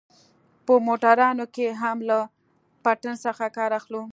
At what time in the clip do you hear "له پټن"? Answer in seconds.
2.09-3.15